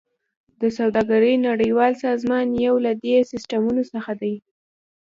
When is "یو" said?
2.65-2.75